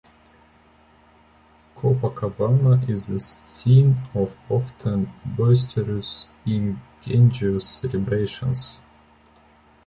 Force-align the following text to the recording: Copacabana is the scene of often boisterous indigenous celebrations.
Copacabana 1.75 2.89
is 2.89 3.05
the 3.05 3.19
scene 3.19 4.01
of 4.15 4.35
often 4.49 5.13
boisterous 5.23 6.27
indigenous 6.43 7.69
celebrations. 7.69 8.81